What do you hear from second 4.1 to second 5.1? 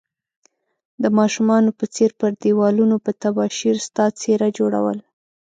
څيره جوړول